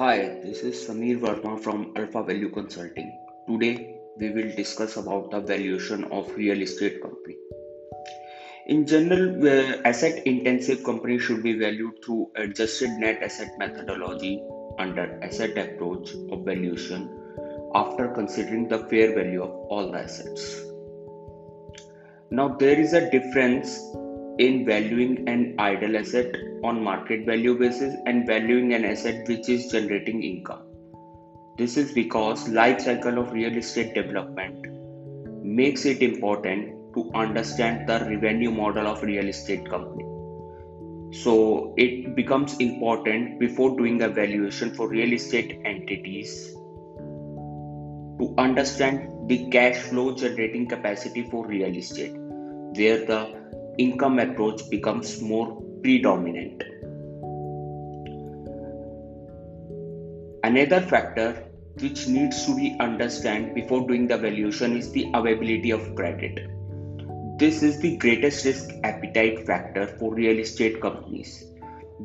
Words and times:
Hi, 0.00 0.40
this 0.42 0.62
is 0.62 0.76
Samir 0.82 1.20
Verma 1.20 1.62
from 1.62 1.92
Alpha 1.94 2.22
Value 2.22 2.48
Consulting. 2.48 3.08
Today 3.46 3.98
we 4.16 4.30
will 4.30 4.50
discuss 4.56 4.96
about 4.96 5.30
the 5.30 5.40
valuation 5.40 6.04
of 6.04 6.34
real 6.36 6.62
estate 6.62 7.02
company. 7.02 7.36
In 8.68 8.86
general, 8.86 9.46
asset 9.84 10.26
intensive 10.26 10.82
companies 10.84 11.20
should 11.20 11.42
be 11.42 11.52
valued 11.58 12.02
through 12.02 12.30
adjusted 12.36 12.88
net 12.92 13.22
asset 13.22 13.50
methodology 13.58 14.42
under 14.78 15.22
asset 15.22 15.58
approach 15.58 16.14
of 16.32 16.46
valuation 16.46 17.06
after 17.74 18.08
considering 18.08 18.68
the 18.68 18.78
fair 18.86 19.14
value 19.14 19.42
of 19.42 19.50
all 19.50 19.92
the 19.92 19.98
assets. 19.98 20.62
Now 22.30 22.48
there 22.48 22.80
is 22.80 22.94
a 22.94 23.10
difference 23.10 23.78
in 24.44 24.64
valuing 24.64 25.28
an 25.28 25.54
idle 25.58 25.96
asset 25.98 26.34
on 26.64 26.82
market 26.82 27.26
value 27.26 27.58
basis 27.58 27.94
and 28.06 28.26
valuing 28.26 28.72
an 28.72 28.86
asset 28.86 29.28
which 29.28 29.48
is 29.50 29.70
generating 29.70 30.22
income. 30.22 30.62
This 31.58 31.76
is 31.76 31.92
because 31.92 32.48
life 32.48 32.80
cycle 32.80 33.18
of 33.18 33.32
real 33.32 33.54
estate 33.54 33.92
development 33.94 34.66
makes 35.44 35.84
it 35.84 36.02
important 36.02 36.94
to 36.94 37.10
understand 37.14 37.86
the 37.86 38.00
revenue 38.06 38.50
model 38.50 38.86
of 38.86 39.02
real 39.02 39.28
estate 39.28 39.68
company. 39.68 40.04
So 41.12 41.74
it 41.76 42.14
becomes 42.14 42.56
important 42.58 43.38
before 43.40 43.76
doing 43.76 44.00
a 44.02 44.08
valuation 44.08 44.74
for 44.74 44.88
real 44.88 45.12
estate 45.12 45.60
entities 45.66 46.54
to 48.20 48.34
understand 48.38 49.28
the 49.28 49.50
cash 49.50 49.76
flow 49.76 50.14
generating 50.14 50.66
capacity 50.66 51.28
for 51.30 51.46
real 51.46 51.76
estate 51.76 52.16
where 52.76 53.04
the 53.04 53.40
income 53.80 54.18
approach 54.18 54.68
becomes 54.68 55.22
more 55.22 55.46
predominant. 55.82 56.62
Another 60.44 60.80
factor 60.80 61.46
which 61.80 62.06
needs 62.08 62.44
to 62.44 62.54
be 62.54 62.76
understood 62.78 63.54
before 63.54 63.86
doing 63.86 64.06
the 64.06 64.18
valuation 64.18 64.76
is 64.76 64.90
the 64.92 65.10
availability 65.14 65.70
of 65.70 65.94
credit. 65.94 66.40
This 67.38 67.62
is 67.62 67.80
the 67.80 67.96
greatest 67.96 68.44
risk 68.44 68.70
appetite 68.84 69.46
factor 69.46 69.86
for 69.98 70.14
real 70.14 70.38
estate 70.38 70.80
companies, 70.82 71.44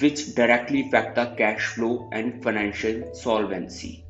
which 0.00 0.34
directly 0.34 0.86
affect 0.88 1.14
the 1.14 1.26
cash 1.38 1.66
flow 1.74 2.08
and 2.12 2.42
financial 2.42 3.14
solvency. 3.14 4.04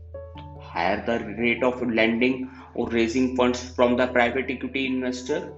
Higher 0.62 1.04
the 1.04 1.18
rate 1.42 1.62
of 1.62 1.82
lending 1.82 2.50
or 2.74 2.88
raising 2.88 3.36
funds 3.36 3.68
from 3.74 3.96
the 3.96 4.06
private 4.06 4.48
equity 4.48 4.86
investor, 4.86 5.52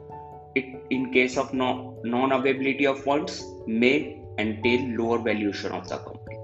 it 0.54 0.82
in 0.90 1.12
case 1.12 1.36
of 1.36 1.52
no, 1.52 1.98
non-availability 2.04 2.86
of 2.86 3.02
funds 3.02 3.44
may 3.66 4.20
entail 4.38 4.80
lower 4.98 5.18
valuation 5.18 5.72
of 5.72 5.88
the 5.88 5.98
company. 5.98 6.38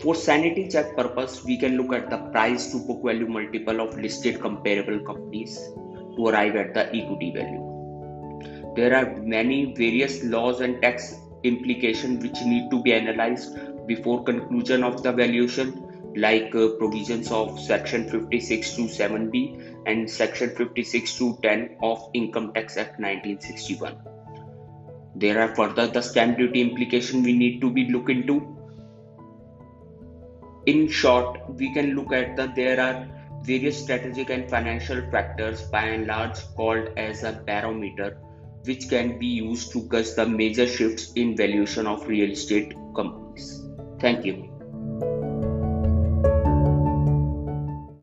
For 0.00 0.14
sanity 0.14 0.68
check 0.68 0.96
purpose, 0.96 1.44
we 1.44 1.56
can 1.56 1.76
look 1.76 1.92
at 1.92 2.10
the 2.10 2.18
price 2.32 2.72
to 2.72 2.78
book 2.78 3.02
value 3.04 3.28
multiple 3.28 3.80
of 3.80 3.96
listed 3.98 4.40
comparable 4.40 4.98
companies 5.00 5.56
to 6.16 6.26
arrive 6.26 6.56
at 6.56 6.74
the 6.74 6.86
equity 6.88 7.32
value. 7.32 8.72
There 8.74 8.94
are 8.94 9.16
many 9.22 9.74
various 9.74 10.24
laws 10.24 10.60
and 10.60 10.82
tax 10.82 11.14
implications 11.44 12.22
which 12.22 12.40
need 12.42 12.70
to 12.70 12.82
be 12.82 12.94
analyzed 12.94 13.56
before 13.86 14.24
conclusion 14.24 14.82
of 14.82 15.02
the 15.02 15.12
valuation 15.12 15.91
like 16.16 16.54
uh, 16.54 16.68
provisions 16.78 17.30
of 17.30 17.58
section 17.58 18.08
56 18.08 18.74
to 18.74 18.82
7b 18.82 19.84
and 19.86 20.10
section 20.10 20.50
56 20.50 21.18
to 21.18 21.38
10 21.42 21.76
of 21.82 22.08
income 22.14 22.52
tax 22.52 22.76
act 22.76 23.00
1961 23.00 23.96
there 25.14 25.40
are 25.40 25.54
further 25.54 25.86
the 25.86 26.00
stamp 26.00 26.38
duty 26.38 26.60
implication 26.60 27.22
we 27.22 27.32
need 27.32 27.60
to 27.60 27.70
be 27.70 27.90
look 27.90 28.08
into. 28.08 28.56
In 30.66 30.88
short 30.88 31.38
we 31.56 31.72
can 31.74 31.94
look 31.94 32.12
at 32.12 32.36
that 32.36 32.54
there 32.54 32.80
are 32.80 33.08
various 33.42 33.82
strategic 33.82 34.30
and 34.30 34.48
financial 34.48 35.02
factors 35.10 35.62
by 35.62 35.84
and 35.84 36.06
large 36.06 36.38
called 36.54 36.88
as 36.96 37.24
a 37.24 37.32
barometer 37.32 38.18
which 38.64 38.88
can 38.88 39.18
be 39.18 39.26
used 39.26 39.72
to 39.72 39.82
gauge 39.88 40.14
the 40.14 40.24
major 40.24 40.66
shifts 40.66 41.12
in 41.14 41.36
valuation 41.36 41.86
of 41.86 42.06
real 42.06 42.30
estate 42.30 42.72
companies. 42.94 43.60
Thank 43.98 44.24
you 44.24 44.51